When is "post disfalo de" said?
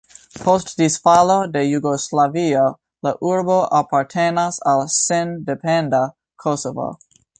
0.43-1.61